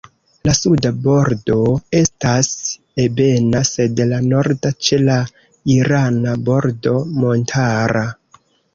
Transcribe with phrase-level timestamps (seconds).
[0.47, 1.57] La suda bordo
[1.99, 2.49] estas
[3.05, 5.21] ebena, sed la norda ĉe la
[5.79, 8.07] irana bordo montara.